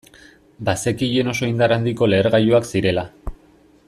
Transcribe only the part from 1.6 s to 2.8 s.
handiko lehergailuak